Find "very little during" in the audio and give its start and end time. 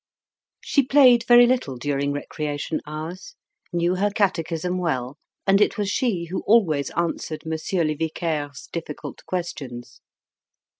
1.27-2.11